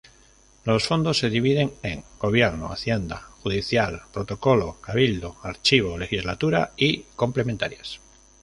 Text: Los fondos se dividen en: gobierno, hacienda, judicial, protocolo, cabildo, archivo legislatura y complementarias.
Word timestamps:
Los 0.65 0.87
fondos 0.87 1.19
se 1.19 1.29
dividen 1.29 1.73
en: 1.83 2.03
gobierno, 2.17 2.71
hacienda, 2.71 3.21
judicial, 3.43 4.01
protocolo, 4.11 4.81
cabildo, 4.81 5.35
archivo 5.43 5.95
legislatura 5.95 6.71
y 6.75 7.03
complementarias. 7.15 7.99